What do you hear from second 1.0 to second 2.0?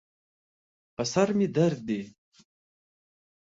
سر مې درد